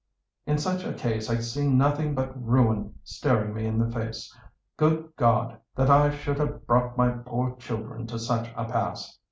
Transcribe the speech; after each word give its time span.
In 0.47 0.57
such 0.57 0.83
a 0.83 0.93
case 0.93 1.29
I 1.29 1.35
see 1.37 1.67
nothing 1.69 2.15
but 2.15 2.33
ruin 2.35 2.95
staring 3.03 3.53
me 3.53 3.67
in 3.67 3.77
the 3.77 3.91
face. 3.91 4.35
Good 4.75 5.09
God! 5.15 5.59
that 5.75 5.91
I 5.91 6.09
should 6.09 6.39
have 6.39 6.65
brought 6.65 6.97
my 6.97 7.11
poor 7.11 7.55
children 7.57 8.07
to 8.07 8.17
such 8.17 8.49
a 8.55 8.65
pass!" 8.65 9.19